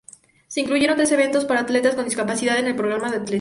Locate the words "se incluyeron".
0.47-0.97